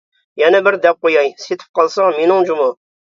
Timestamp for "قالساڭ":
1.81-2.17